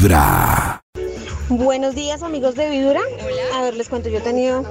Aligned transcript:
Vibra. 0.00 0.82
Buenos 1.50 1.94
días 1.94 2.22
amigos 2.22 2.54
de 2.54 2.70
Vibra. 2.70 3.02
A 3.54 3.60
ver, 3.60 3.74
les 3.74 3.90
cuento, 3.90 4.08
yo 4.08 4.16
he 4.16 4.22
tenido, 4.22 4.64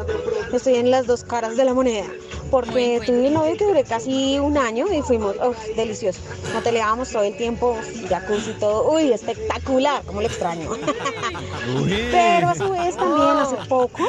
estoy 0.51 0.77
en 0.77 0.89
las 0.89 1.05
dos 1.05 1.23
caras 1.23 1.55
de 1.55 1.65
la 1.65 1.75
moneda. 1.75 2.07
Porque 2.49 2.99
tuve 3.05 3.27
un 3.27 3.33
novio 3.33 3.55
que 3.55 3.65
duré 3.65 3.83
casi 3.83 4.39
un 4.39 4.57
año 4.57 4.87
y 4.91 5.03
fuimos, 5.03 5.35
uf, 5.35 5.55
delicioso. 5.75 6.19
Moteleábamos 6.55 7.11
todo 7.11 7.21
el 7.21 7.37
tiempo, 7.37 7.77
jacuzzi 8.09 8.49
y 8.49 8.53
todo. 8.53 8.91
Uy, 8.91 9.13
espectacular, 9.13 10.03
como 10.03 10.21
lo 10.21 10.27
extraño. 10.27 10.67
Pero 12.11 12.47
a 12.47 12.55
su 12.55 12.71
vez 12.71 12.95
también 12.95 13.37
hace 13.37 13.57
poco 13.67 14.07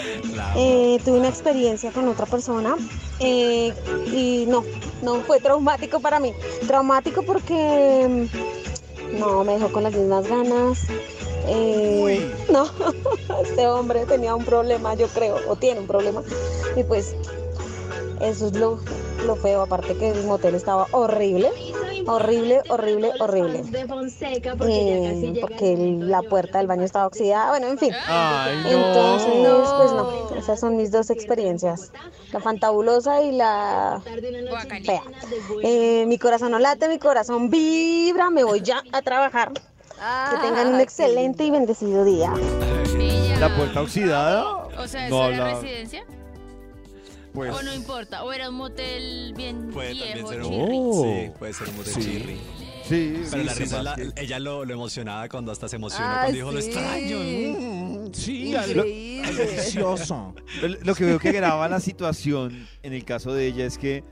eh, 0.57 0.99
tuve 1.05 1.19
una 1.19 1.29
experiencia 1.29 1.91
con 1.91 2.09
otra 2.09 2.25
persona 2.25 2.77
eh, 3.19 3.75
y 4.11 4.47
no, 4.49 4.65
no 5.03 5.17
fue 5.17 5.39
traumático 5.39 6.01
para 6.01 6.19
mí. 6.19 6.33
Traumático 6.67 7.23
porque 7.25 8.27
no, 9.19 9.45
me 9.45 9.55
dejó 9.55 9.73
con 9.73 9.83
las 9.83 9.95
mismas 9.95 10.29
ganas. 10.29 10.87
Eh, 11.47 12.33
no, 12.51 12.67
este 13.43 13.67
hombre 13.67 14.07
tenía 14.07 14.35
un 14.35 14.45
problema, 14.45 14.95
yo 14.95 15.09
creo, 15.09 15.37
o 15.49 15.57
tiene 15.57 15.81
un 15.81 15.87
problema. 15.87 16.23
Y 16.77 16.85
pues 16.85 17.15
eso 18.21 18.47
es 18.47 18.57
lo, 18.57 18.81
lo 19.27 19.37
feo, 19.37 19.63
aparte 19.63 19.97
que 19.97 20.11
el 20.11 20.25
motel 20.25 20.55
estaba 20.55 20.87
horrible, 20.93 21.51
horrible, 22.07 22.61
horrible, 22.69 23.13
horrible. 23.21 23.63
Eh, 24.69 25.39
porque 25.41 25.73
el- 25.73 26.11
la 26.11 26.23
puerta 26.23 26.59
del 26.59 26.67
baño 26.67 26.85
estaba 26.85 27.07
oxidada, 27.07 27.51
bueno, 27.51 27.69
en 27.69 27.79
fin. 27.79 27.93
Entonces, 28.67 29.69
pues 29.77 29.93
no, 29.93 30.37
esas 30.37 30.61
son 30.61 30.77
mis 30.77 30.91
dos 30.91 31.11
experiencias, 31.11 31.93
la 32.33 32.41
fantabulosa 32.41 33.23
y 33.23 33.33
la 33.33 34.01
fea. 34.85 35.03
Eh, 35.63 36.05
mi 36.07 36.19
corazón 36.19 36.51
no 36.53 36.59
late, 36.59 36.89
mi 36.89 36.99
corazón 36.99 37.51
vibra, 37.51 38.31
me 38.31 38.45
voy 38.45 38.61
ya 38.61 38.83
a 38.93 39.03
trabajar. 39.03 39.53
Que 40.31 40.37
tengan 40.41 40.75
un 40.75 40.81
excelente 40.81 41.45
y 41.45 41.51
bendecido 41.51 42.05
día. 42.05 42.33
La 43.39 43.55
puerta 43.55 43.83
oxidada. 43.83 44.47
O 44.79 44.87
sea, 44.87 45.09
no 45.11 45.17
¿eso 45.27 45.31
era 45.31 45.49
habla- 45.49 45.61
residencia? 45.61 46.05
Pues. 47.33 47.53
¿O 47.55 47.63
no 47.63 47.73
importa? 47.75 48.25
¿O 48.25 48.33
era 48.33 48.49
un 48.51 48.57
motel 48.57 49.33
bien 49.37 49.71
Puede 49.71 49.91
también 49.91 50.15
viejo, 50.15 50.29
ser 50.31 50.43
chirri? 50.43 50.57
un 50.57 50.91
Oh. 50.93 51.05
Sí, 51.05 51.31
puede 51.39 51.53
ser 51.53 51.69
un 51.69 51.77
motel 51.77 51.93
Sí. 51.95 52.01
chirri. 52.01 52.37
Sí, 52.89 53.13
Pero 53.31 53.31
sí, 53.31 53.45
la 53.45 53.55
risa, 53.55 53.83
la- 53.85 53.97
ella 54.17 54.39
lo, 54.41 54.65
lo 54.65 54.75
emocionaba 54.75 55.29
cuando 55.29 55.53
hasta 55.53 55.69
se 55.69 55.77
emocionó 55.77 56.07
Ah, 56.07 56.19
cuando 56.23 56.37
dijo 56.37 56.51
lo 56.51 56.61
sí. 56.61 56.67
extraño. 56.71 57.19
Mm, 57.21 58.13
Sí, 58.13 58.49
Increíble. 58.53 59.23
delicioso. 59.37 60.35
Lo 60.83 60.95
que 60.97 61.05
veo 61.05 61.19
que 61.21 61.31
graba 61.31 61.69
la 61.69 61.79
situación 61.79 62.67
en 62.83 62.93
el 62.93 63.05
caso 63.05 63.33
de 63.33 63.47
ella 63.47 63.65
es 63.67 63.79
que 63.79 64.03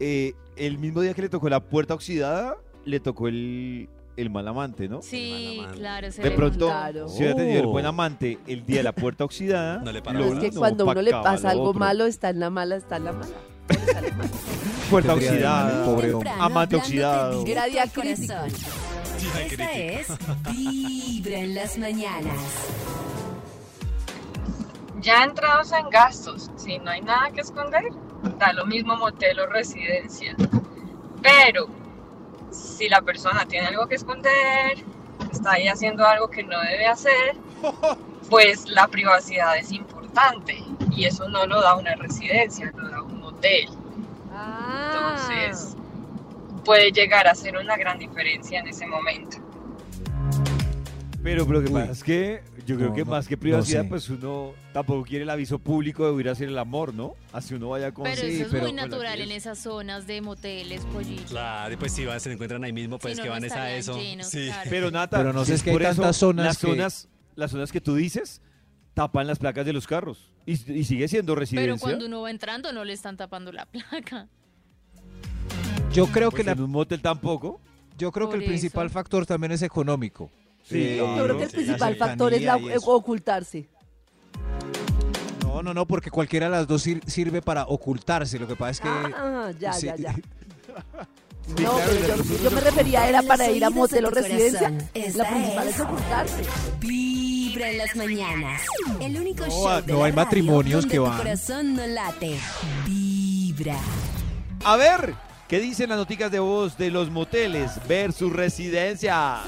eh, 0.00 0.34
el 0.56 0.76
mismo 0.78 1.00
día 1.00 1.14
que 1.14 1.22
le 1.22 1.28
tocó 1.30 1.48
la 1.48 1.60
puerta 1.64 1.94
oxidada, 1.94 2.56
le 2.84 3.00
tocó 3.00 3.28
el, 3.28 3.88
el 4.18 4.30
mal 4.30 4.46
amante, 4.48 4.88
¿no? 4.88 5.00
Sí, 5.02 5.60
claro. 5.74 6.10
se 6.10 6.22
De 6.22 6.30
pronto, 6.32 6.66
Claro. 6.66 7.08
si 7.08 7.18
hubiera 7.18 7.36
tenido 7.36 7.60
el 7.60 7.66
Oh. 7.66 7.70
buen 7.70 7.86
amante 7.86 8.38
el 8.46 8.64
día 8.66 8.78
de 8.78 8.82
la 8.82 8.92
puerta 8.92 9.24
oxidada, 9.24 9.78
No 9.78 9.92
le 9.92 9.98
lo 9.98 10.04
paraba. 10.04 10.26
Es 10.26 10.34
que 10.40 10.50
no 10.50 10.58
cuando 10.60 10.84
uno 10.86 11.02
le 11.02 11.10
pasa 11.12 11.42
lo 11.42 11.48
algo 11.50 11.64
otro. 11.70 11.78
malo, 11.80 12.06
está 12.06 12.30
en 12.30 12.40
la 12.40 12.50
mala, 12.50 12.76
está 12.76 12.96
en 12.96 13.04
la 13.04 13.12
mala. 13.12 13.26
Está 13.68 13.98
en 14.00 14.04
la 14.06 14.16
mala. 14.16 14.30
Puerta 14.90 15.14
oxidada, 15.14 15.84
pobre 15.84 16.12
hombre. 16.14 16.30
amante 16.38 16.76
oxidado. 16.76 17.44
Diacrítico. 17.44 18.34
Esta 19.40 19.72
es 19.72 20.08
Vibra 20.50 21.38
en 21.38 21.54
las 21.54 21.76
mañanas. 21.78 22.36
Ya 25.00 25.22
entrados 25.24 25.70
en 25.72 25.88
gastos, 25.90 26.50
si 26.56 26.78
no 26.78 26.90
hay 26.90 27.00
nada 27.02 27.30
que 27.32 27.40
esconder, 27.42 27.84
da 28.38 28.52
lo 28.52 28.66
mismo 28.66 28.96
motel 28.96 29.38
o 29.40 29.46
residencia. 29.46 30.34
Pero 31.22 31.66
si 32.58 32.88
la 32.88 33.02
persona 33.02 33.46
tiene 33.46 33.68
algo 33.68 33.86
que 33.86 33.94
esconder, 33.94 34.84
está 35.32 35.52
ahí 35.52 35.68
haciendo 35.68 36.06
algo 36.06 36.28
que 36.28 36.42
no 36.42 36.60
debe 36.60 36.86
hacer, 36.86 37.36
pues 38.30 38.68
la 38.68 38.88
privacidad 38.88 39.56
es 39.56 39.72
importante 39.72 40.62
y 40.92 41.04
eso 41.04 41.28
no 41.28 41.46
lo 41.46 41.60
da 41.60 41.76
una 41.76 41.94
residencia, 41.94 42.72
lo 42.76 42.88
da 42.88 43.02
un 43.02 43.20
motel. 43.20 43.68
Entonces 44.86 45.76
puede 46.64 46.90
llegar 46.92 47.26
a 47.26 47.34
ser 47.34 47.56
una 47.56 47.76
gran 47.76 47.98
diferencia 47.98 48.60
en 48.60 48.68
ese 48.68 48.86
momento. 48.86 49.38
Pero, 51.30 51.46
pero 51.46 51.60
lo 51.60 51.66
que 51.66 51.72
pasa 51.72 51.92
es 51.92 52.02
que 52.02 52.40
yo 52.66 52.76
creo 52.76 52.88
No, 52.88 52.94
que 52.94 53.04
no, 53.04 53.10
más 53.10 53.28
que 53.28 53.36
no 53.36 53.40
privacidad, 53.40 53.82
sé. 53.82 53.88
pues 53.88 54.08
uno 54.08 54.52
tampoco 54.72 55.02
quiere 55.04 55.24
el 55.24 55.30
aviso 55.30 55.58
público 55.58 56.10
de 56.10 56.20
ir 56.20 56.28
a 56.28 56.32
hacer 56.32 56.48
el 56.48 56.56
amor, 56.58 56.94
¿no? 56.94 57.14
Así 57.32 57.52
uno 57.54 57.68
vaya 57.68 57.92
con... 57.92 58.04
Pero 58.04 58.22
Sí, 58.22 58.26
eso 58.36 58.44
es 58.44 58.48
pero 58.50 58.62
muy 58.64 58.72
natural 58.72 59.16
que 59.18 59.22
en 59.24 59.30
es. 59.32 59.36
esas 59.38 59.58
zonas 59.58 60.06
de 60.06 60.22
moteles, 60.22 60.84
pollitos. 60.86 61.26
Claro, 61.30 61.74
y 61.74 61.76
pues 61.76 61.92
si 61.92 62.06
van, 62.06 62.18
se 62.18 62.32
encuentran 62.32 62.64
ahí 62.64 62.72
mismo, 62.72 62.98
pues 62.98 63.12
Si 63.14 63.18
no, 63.18 63.24
que 63.24 63.28
van 63.28 63.44
es 63.44 63.52
a 63.52 63.70
eso. 63.76 63.98
llenos, 63.98 64.26
sí. 64.28 64.46
claro. 64.46 64.70
Pero 64.70 64.90
Nata, 64.90 65.18
Pero 65.18 65.32
no 65.34 65.44
sé, 65.44 65.54
es 65.54 65.62
que 65.62 65.70
hay 65.70 65.74
por 65.76 65.82
eso 65.82 66.00
tantas 66.00 66.16
zonas 66.16 66.46
las 66.46 66.56
que- 66.58 66.66
zonas, 66.66 67.08
las 67.36 67.50
zonas 67.50 67.72
que 67.72 67.80
tú 67.82 67.94
dices 67.94 68.40
tapan 68.94 69.26
las 69.26 69.38
placas 69.38 69.66
de 69.66 69.72
los 69.74 69.86
carros 69.86 70.32
y, 70.46 70.52
y 70.72 70.84
sigue 70.84 71.06
siendo 71.08 71.32
Pero 71.34 71.40
residencia. 71.40 71.76
cuando 71.78 72.06
uno 72.06 72.22
va 72.22 72.30
entrando 72.30 72.72
no 72.72 72.84
le 72.84 72.94
están 72.94 73.16
tapando 73.18 73.52
la 73.52 73.66
placa. 73.66 74.28
Yo 75.92 76.06
creo 76.06 76.30
que 76.30 76.36
Pues 76.36 76.46
la, 76.46 76.52
en 76.52 76.62
un 76.62 76.70
motel 76.70 77.00
tampoco. 77.02 77.60
yo 77.98 78.12
creo 78.12 78.28
que 78.30 78.36
el 78.38 78.44
principal 78.44 78.86
eso. 78.86 78.94
factor 78.94 79.26
también 79.26 79.52
es 79.52 79.62
económico. 79.62 80.30
Sí, 80.68 80.96
Yo 80.96 81.14
creo 81.24 81.38
que 81.38 81.44
el 81.44 81.50
principal 81.50 81.96
factor 81.96 82.34
es 82.34 82.42
la, 82.42 82.56
ocultarse. 82.84 83.68
No, 85.42 85.62
no, 85.62 85.72
no, 85.74 85.86
porque 85.86 86.10
cualquiera 86.10 86.46
de 86.46 86.52
las 86.52 86.66
dos 86.66 86.82
sir- 86.82 87.02
sirve 87.06 87.40
para 87.42 87.64
ocultarse. 87.66 88.38
Lo 88.38 88.46
que 88.46 88.54
pasa 88.54 88.70
es 88.70 88.80
que 88.80 88.88
Ah, 88.88 89.50
ya, 89.58 89.72
sí. 89.72 89.86
ya, 89.86 89.96
ya. 89.96 90.14
Sí, 91.56 91.62
No, 91.62 91.72
claro, 91.76 91.92
pero 92.26 92.42
yo, 92.42 92.50
me 92.50 92.60
refería 92.60 93.08
era 93.08 93.22
para 93.22 93.50
ir 93.50 93.64
a 93.64 93.70
motel 93.70 94.04
o 94.04 94.08
tu 94.10 94.16
residencia. 94.16 94.68
La 94.70 95.30
principal 95.30 95.68
es 95.68 95.74
es 95.76 95.80
ocultarse. 95.80 96.42
Vibra 96.78 97.70
en 97.70 97.78
las 97.78 97.96
mañanas. 97.96 98.60
El 99.00 99.16
único 99.18 99.46
No, 99.46 99.50
show 99.50 99.68
ah, 99.68 99.80
de 99.80 99.90
no 99.94 100.00
la 100.00 100.04
hay 100.04 100.10
radio 100.12 100.24
matrimonios 100.26 100.80
donde 100.82 100.88
que 100.92 100.96
tu 100.98 101.02
van. 101.04 101.16
corazón 101.16 101.74
no 101.74 101.86
late. 101.86 102.38
Vibra. 102.86 103.78
A 104.62 104.76
ver, 104.76 105.14
¿qué 105.48 105.58
dicen 105.58 105.88
las 105.88 105.96
noticias 105.96 106.30
de 106.30 106.38
voz 106.38 106.76
de 106.76 106.90
los 106.90 107.10
moteles 107.10 107.70
versus 107.88 108.30
residencia? 108.30 109.38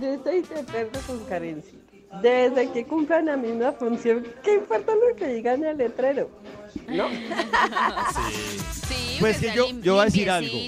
Yo 0.00 0.14
estoy 0.14 0.42
de 0.42 0.60
acuerdo 0.60 1.00
con 1.06 1.24
Karencita. 1.26 1.78
Desde 2.22 2.72
que 2.72 2.84
cumplan 2.86 3.26
la 3.26 3.36
misma 3.36 3.72
función, 3.72 4.26
¿qué 4.42 4.54
importa 4.54 4.92
lo 4.94 5.14
que 5.16 5.28
digan 5.28 5.62
el 5.64 5.76
letrero? 5.78 6.28
¿No? 6.88 7.08
Sí, 8.88 9.16
Pues 9.20 9.38
que 9.38 9.52
yo- 9.54 9.68
yo 9.80 9.94
voy 9.94 10.02
a 10.02 10.04
decir 10.06 10.30
algo. 10.30 10.58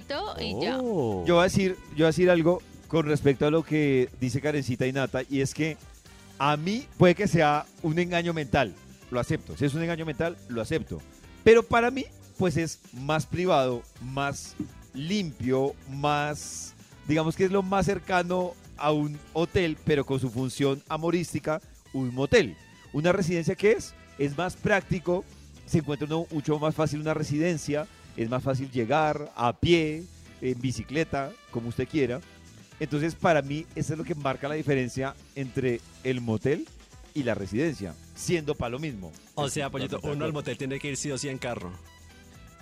ya. 0.60 0.76
Yo 0.76 1.25
voy 1.34 1.41
a 1.41 1.42
decir, 1.44 1.76
yo 1.91 1.97
voy 1.98 2.04
a 2.04 2.06
decir 2.09 2.31
algo 2.31 2.62
con 2.87 3.06
respecto 3.06 3.47
a 3.47 3.50
lo 3.50 3.65
que 3.65 4.09
dice 4.21 4.41
Karencita 4.41 4.87
y 4.87 4.92
Nata, 4.92 5.22
y 5.28 5.41
es 5.41 5.53
que 5.54 5.76
a 6.38 6.56
mí 6.56 6.87
puede 6.98 7.15
que 7.15 7.26
sea 7.26 7.65
un 7.82 7.98
engaño 7.98 8.32
mental, 8.34 8.75
lo 9.10 9.19
acepto. 9.19 9.56
Si 9.56 9.65
es 9.65 9.75
un 9.75 9.82
engaño 9.82 10.04
mental, 10.06 10.37
lo 10.48 10.60
acepto. 10.60 11.00
Pero 11.42 11.62
para 11.65 11.91
mí, 11.91 12.04
pues 12.38 12.56
es 12.56 12.78
más 12.92 13.26
privado, 13.26 13.82
más 14.00 14.54
limpio, 14.94 15.75
más, 15.88 16.72
digamos 17.08 17.36
que 17.36 17.44
es 17.44 17.50
lo 17.50 17.62
más 17.62 17.86
cercano 17.86 18.52
a 18.76 18.92
un 18.92 19.18
hotel, 19.32 19.76
pero 19.84 20.04
con 20.04 20.20
su 20.20 20.30
función 20.30 20.82
amorística, 20.88 21.60
un 21.92 22.14
motel. 22.14 22.56
Una 22.92 23.12
residencia 23.12 23.54
que 23.54 23.72
es, 23.72 23.94
es 24.18 24.36
más 24.36 24.56
práctico, 24.56 25.24
se 25.66 25.78
encuentra 25.78 26.06
uno 26.06 26.26
mucho 26.30 26.58
más 26.58 26.74
fácil 26.74 27.00
una 27.00 27.14
residencia, 27.14 27.86
es 28.16 28.28
más 28.28 28.42
fácil 28.42 28.70
llegar 28.70 29.32
a 29.36 29.52
pie, 29.58 30.04
en 30.41 30.60
bicicleta, 30.60 31.30
como 31.50 31.68
usted 31.68 31.86
quiera. 31.88 32.20
Entonces, 32.80 33.14
para 33.14 33.42
mí, 33.42 33.64
eso 33.76 33.92
es 33.92 33.98
lo 33.98 34.04
que 34.04 34.14
marca 34.16 34.48
la 34.48 34.56
diferencia 34.56 35.14
entre 35.36 35.80
el 36.02 36.20
motel 36.20 36.66
y 37.14 37.22
la 37.22 37.34
residencia, 37.34 37.94
siendo 38.16 38.54
para 38.56 38.70
lo 38.70 38.78
mismo. 38.80 39.12
O 39.34 39.48
sea, 39.48 39.70
Pollito, 39.70 40.00
uno 40.02 40.24
al 40.24 40.32
motel 40.32 40.58
tiene 40.58 40.80
que 40.80 40.88
ir 40.88 40.96
sí 40.96 41.10
o 41.12 41.16
sí 41.18 41.28
en 41.28 41.38
carro. 41.38 41.70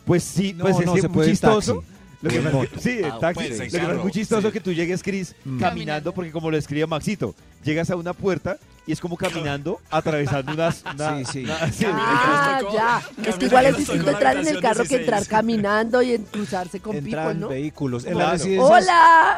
Pues 0.04 0.22
sí, 0.22 0.52
No, 0.52 0.64
pues 0.64 0.78
es 0.80 0.86
no, 0.86 0.94
que 0.94 1.00
se 1.00 1.08
muy 1.08 1.14
puede 1.14 1.28
en 1.28 1.32
chistoso. 1.32 1.74
taxi. 1.76 1.94
Lo 2.22 2.28
que 2.28 2.80
sí, 2.80 3.00
Ah, 3.04 3.16
taxi. 3.18 3.46
pues, 3.48 3.72
Lo 3.72 3.78
que 3.88 3.92
es 3.94 4.02
muy 4.02 4.12
chistoso 4.12 4.48
sí. 4.48 4.52
que 4.52 4.60
tú 4.60 4.72
llegues, 4.72 5.02
Cris, 5.02 5.34
Mm. 5.44 5.58
caminando, 5.58 6.12
porque 6.12 6.30
como 6.30 6.50
lo 6.50 6.56
escribe 6.58 6.86
Maxito, 6.86 7.34
llegas 7.64 7.88
a 7.90 7.96
una 7.96 8.12
puerta 8.12 8.58
y 8.86 8.92
es 8.92 9.00
como 9.00 9.16
caminando, 9.16 9.80
atravesando 9.90 10.52
unas... 10.52 10.82
una- 10.92 11.18
Sí, 11.18 11.24
sí. 11.32 11.44
una- 11.44 11.72
sí, 11.72 11.86
Ah, 11.88 12.58
tocó- 12.60 12.74
ya. 12.74 13.02
Es 13.26 13.36
que 13.36 13.46
igual 13.46 13.66
es 13.66 13.76
distinto 13.78 14.10
entrar 14.10 14.36
en 14.36 14.48
el 14.48 14.60
carro 14.60 14.82
que 14.82 14.88
16. 14.98 15.00
entrar 15.00 15.26
caminando 15.26 16.02
y 16.02 16.12
en 16.14 16.24
cruzarse 16.24 16.80
con 16.80 16.94
entran 16.96 17.24
people, 17.28 17.40
¿no? 17.40 17.48
vehículos. 17.48 18.04
En 18.04 18.12
Claro. 18.12 18.26
la 18.26 18.32
residencia 18.34 18.64
¡Hola! 18.66 19.36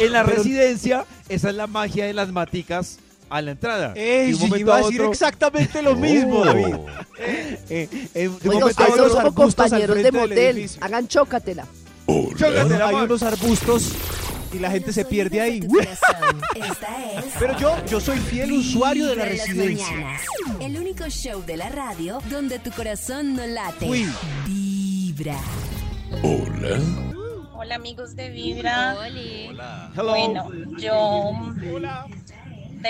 En 0.00 0.12
la 0.12 0.22
residencia, 0.22 1.04
esa 1.28 1.50
es 1.50 1.54
la 1.56 1.66
magia 1.66 2.06
de 2.06 2.14
las 2.14 2.30
maticas 2.32 2.98
a 3.30 3.42
la 3.42 3.50
entrada. 3.52 3.92
Ey, 3.96 4.32
momento 4.34 4.56
iba 4.58 4.76
a 4.76 4.78
decir 4.78 5.00
otro- 5.00 5.12
exactamente 5.12 5.82
lo 5.82 5.94
mismo, 5.96 6.38
Oh. 6.40 6.44
David. 6.44 6.74
Eh, 7.68 7.88
eh, 8.14 8.30
Oiga, 8.48 8.66
ustedes 8.66 8.94
son 8.96 9.10
como 9.10 9.34
compañeros 9.34 9.96
de 9.96 10.12
motel. 10.12 10.70
Hagan 10.80 11.06
chócatela. 11.08 11.66
Hay 12.06 12.94
unos 12.94 13.22
arbustos 13.22 13.92
y 14.52 14.58
la 14.58 14.70
gente 14.70 14.88
En 14.88 14.92
se 14.92 15.04
pierde 15.04 15.40
ahí. 15.40 15.60
Pero 17.38 17.58
yo, 17.58 17.76
yo 17.86 18.00
soy 18.00 18.18
fiel 18.18 18.52
usuario 18.52 19.06
de 19.06 19.16
la 19.16 19.24
residencia. 19.24 20.18
El 20.60 20.78
único 20.78 21.08
show 21.08 21.42
de 21.44 21.56
la 21.56 21.68
radio 21.68 22.20
donde 22.30 22.58
tu 22.58 22.70
corazón 22.70 23.34
no 23.34 23.46
late. 23.46 23.88
Uy. 23.88 24.08
Vibra. 24.46 25.38
Hola. 26.22 26.78
Hola 27.56 27.76
amigos 27.76 28.14
de 28.14 28.30
Vibra. 28.30 28.96
Hola. 28.96 29.90
Bueno, 29.96 30.50
yo 30.78 31.32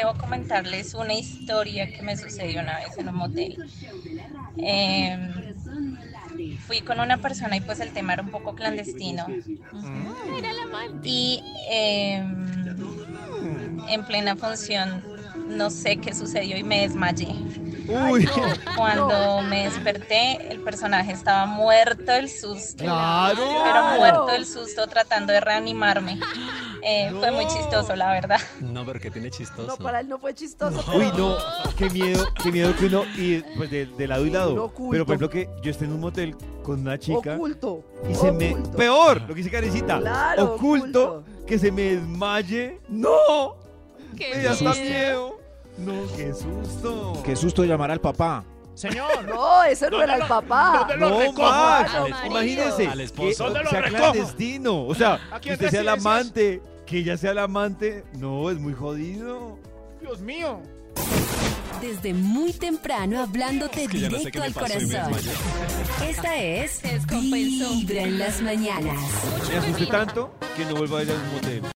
debo 0.00 0.14
comentarles 0.14 0.94
una 0.94 1.14
historia 1.14 1.91
que 1.91 2.02
me 2.02 2.17
sucedió 2.17 2.61
una 2.61 2.79
vez 2.79 2.96
en 2.99 3.08
un 3.08 3.14
motel. 3.14 3.56
Eh, 4.56 5.55
fui 6.67 6.81
con 6.81 7.00
una 7.00 7.19
persona 7.19 7.56
y 7.56 7.61
pues 7.61 7.81
el 7.81 7.93
tema 7.93 8.14
era 8.14 8.23
un 8.23 8.31
poco 8.31 8.55
clandestino. 8.55 9.26
Y 11.02 11.43
eh, 11.70 12.25
en 13.88 14.05
plena 14.05 14.37
función 14.37 15.02
no 15.49 15.70
sé 15.70 15.96
qué 15.99 16.14
sucedió 16.14 16.56
y 16.56 16.62
me 16.62 16.81
desmayé. 16.81 17.29
Uy, 17.87 18.26
Cuando 18.76 19.43
me 19.43 19.64
desperté, 19.64 20.50
el 20.50 20.61
personaje 20.61 21.12
estaba 21.12 21.46
muerto 21.46 22.12
del 22.12 22.31
susto. 22.31 22.82
Claro. 22.82 23.62
Pero 23.64 23.99
muerto 23.99 24.26
del 24.26 24.46
susto 24.46 24.87
tratando 24.87 25.32
de 25.32 25.41
reanimarme. 25.41 26.19
Eh, 26.86 27.10
Fue 27.19 27.31
muy 27.31 27.46
chistoso, 27.46 27.96
la 27.96 28.12
verdad. 28.12 28.38
No, 28.60 28.84
pero 28.84 29.00
que 29.00 29.10
tiene 29.10 29.31
chistoso. 29.31 29.66
No, 29.66 29.76
para 29.76 30.00
él 30.00 30.08
no 30.08 30.19
fue 30.19 30.34
chistoso. 30.34 30.84
Uy, 30.94 31.10
no, 31.16 31.36
qué 31.78 31.88
miedo, 31.88 32.26
qué 32.42 32.52
miedo 32.52 32.75
que 32.76 32.86
uno, 32.86 33.04
y 33.16 33.40
pues 33.56 33.70
de, 33.70 33.86
de 33.86 34.06
lado 34.06 34.26
y 34.26 34.31
lado. 34.31 34.70
Pero 34.90 35.06
por 35.06 35.14
ejemplo 35.14 35.31
que 35.31 35.48
yo 35.62 35.70
esté 35.70 35.86
en 35.86 35.92
un 35.92 36.00
motel 36.00 36.36
con 36.62 36.81
una 36.81 36.98
chica 36.98 37.36
Oculto. 37.36 37.82
y 38.10 38.14
se 38.14 38.31
me... 38.32 38.54
Peor, 38.76 39.20
lo 39.22 39.28
que 39.28 39.34
dice 39.36 39.50
Karencita. 39.50 39.98
Claro, 39.98 40.54
oculto, 40.54 41.16
oculto. 41.19 41.46
que 41.46 41.58
se 41.58 41.72
me 41.72 41.82
desmaye. 41.96 42.81
¡No! 42.88 43.56
Qué 44.16 44.31
Me 44.34 44.42
da 44.42 44.52
miedo. 44.54 44.75
miedo. 44.75 45.40
No, 45.78 46.16
qué 46.16 46.32
susto. 46.34 47.22
Qué 47.25 47.34
susto 47.34 47.64
llamar 47.64 47.90
al 47.90 48.00
papá. 48.00 48.44
Señor. 48.75 49.25
No, 49.26 49.64
ese 49.64 49.90
no 49.90 50.02
era 50.02 50.16
el 50.16 50.26
papá. 50.26 50.84
¿Dónde 50.88 50.96
lo 50.98 51.10
No, 51.10 51.19
recojo? 51.20 51.42
Max, 51.42 51.90
Al 51.94 52.26
imagínese 52.26 52.86
Al 52.88 52.98
que 52.98 53.04
esposo. 53.04 53.44
¿Dónde 53.44 53.64
lo 53.64 53.70
sea 53.70 53.81
recojo? 53.81 54.02
clandestino. 54.12 54.86
O 54.86 54.94
sea, 54.94 55.19
¿A 55.32 55.40
que 55.40 55.52
usted 55.54 55.70
sea 55.70 55.81
el 55.81 55.88
amante, 55.88 56.60
que 56.86 56.98
ella 56.98 57.16
sea 57.16 57.32
el 57.32 57.38
amante. 57.38 58.04
No, 58.19 58.50
es 58.50 58.58
muy 58.58 58.75
jodido. 58.75 59.58
Dios 60.00 60.20
mío. 60.20 60.60
Desde 61.81 62.14
muy 62.14 62.52
temprano 62.52 63.20
hablándote 63.20 63.88
que 63.88 64.00
ya 64.00 64.08
no 64.08 64.19
sé 64.19 64.31
directo 64.31 64.42
al 64.42 64.54
corazón. 64.54 65.12
Esta 66.08 66.36
es. 66.36 66.81
Vibra 67.10 68.02
en 68.02 68.19
las 68.19 68.40
mañanas. 68.40 68.96
Me 69.50 69.56
asusté 69.58 69.86
tanto 69.86 70.34
que 70.56 70.64
no 70.66 70.76
vuelvo 70.76 70.96
a 70.96 71.02
ir 71.02 71.10
a 71.10 71.14
un 71.14 71.34
motel. 71.34 71.62